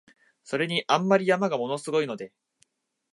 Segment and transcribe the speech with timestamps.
[0.43, 2.33] それに、あんまり山が物凄いので、